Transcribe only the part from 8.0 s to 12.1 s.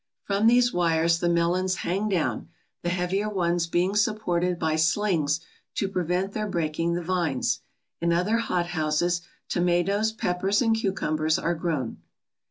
other hothouses tomatoes, peppers, and cucumbers are grown.